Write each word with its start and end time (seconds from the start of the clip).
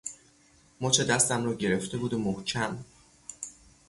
مچ 0.81 1.01
دستم 1.01 1.43
رو 1.43 1.55
گرفته 1.55 1.97
بود 1.97 2.13
و 2.13 2.17
محکم 2.19 2.85